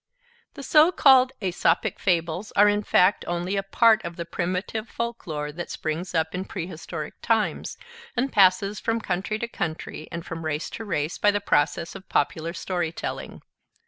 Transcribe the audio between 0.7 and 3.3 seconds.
called Aesopic Fables are in fact